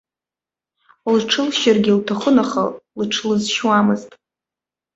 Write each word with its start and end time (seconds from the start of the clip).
Лҽылшьыргьы 1.15 1.93
лҭахын, 1.99 2.37
аха 2.43 2.63
лыҽлызшьуамызт. 2.97 4.09